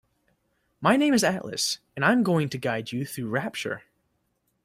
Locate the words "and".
1.95-2.03